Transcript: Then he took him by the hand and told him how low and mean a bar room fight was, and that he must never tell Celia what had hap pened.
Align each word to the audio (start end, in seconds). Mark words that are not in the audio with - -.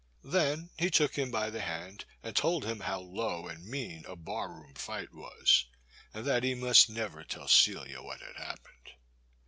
Then 0.23 0.71
he 0.79 0.89
took 0.89 1.15
him 1.15 1.29
by 1.29 1.51
the 1.51 1.61
hand 1.61 2.05
and 2.23 2.35
told 2.35 2.65
him 2.65 2.79
how 2.79 2.99
low 3.01 3.47
and 3.47 3.63
mean 3.63 4.03
a 4.07 4.15
bar 4.15 4.49
room 4.51 4.73
fight 4.73 5.13
was, 5.13 5.65
and 6.11 6.25
that 6.25 6.41
he 6.43 6.55
must 6.55 6.89
never 6.89 7.23
tell 7.23 7.47
Celia 7.47 8.01
what 8.01 8.19
had 8.21 8.37
hap 8.37 8.63
pened. 8.63 8.93